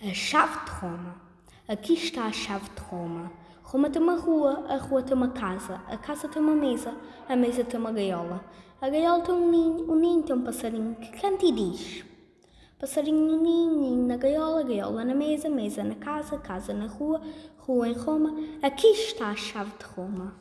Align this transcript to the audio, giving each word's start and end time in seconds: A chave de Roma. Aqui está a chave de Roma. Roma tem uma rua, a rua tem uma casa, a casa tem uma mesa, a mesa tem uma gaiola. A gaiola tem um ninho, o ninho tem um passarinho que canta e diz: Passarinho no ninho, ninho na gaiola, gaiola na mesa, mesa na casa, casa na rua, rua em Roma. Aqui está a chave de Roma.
A 0.00 0.14
chave 0.14 0.64
de 0.64 0.70
Roma. 0.70 1.16
Aqui 1.66 1.94
está 1.94 2.26
a 2.26 2.32
chave 2.32 2.70
de 2.70 2.80
Roma. 2.82 3.32
Roma 3.64 3.90
tem 3.90 4.00
uma 4.00 4.14
rua, 4.14 4.64
a 4.68 4.76
rua 4.76 5.02
tem 5.02 5.12
uma 5.12 5.30
casa, 5.30 5.82
a 5.88 5.96
casa 5.96 6.28
tem 6.28 6.40
uma 6.40 6.54
mesa, 6.54 6.94
a 7.28 7.34
mesa 7.34 7.64
tem 7.64 7.80
uma 7.80 7.90
gaiola. 7.90 8.44
A 8.80 8.88
gaiola 8.88 9.24
tem 9.24 9.34
um 9.34 9.50
ninho, 9.50 9.90
o 9.90 9.96
ninho 9.96 10.22
tem 10.22 10.36
um 10.36 10.44
passarinho 10.44 10.94
que 10.94 11.20
canta 11.20 11.44
e 11.44 11.50
diz: 11.50 12.04
Passarinho 12.78 13.18
no 13.18 13.42
ninho, 13.42 13.80
ninho 13.80 14.06
na 14.06 14.16
gaiola, 14.16 14.62
gaiola 14.62 15.04
na 15.04 15.16
mesa, 15.16 15.48
mesa 15.48 15.82
na 15.82 15.96
casa, 15.96 16.38
casa 16.38 16.72
na 16.72 16.86
rua, 16.86 17.20
rua 17.58 17.88
em 17.88 17.94
Roma. 17.94 18.32
Aqui 18.62 18.86
está 18.86 19.30
a 19.30 19.36
chave 19.36 19.72
de 19.80 19.84
Roma. 19.84 20.32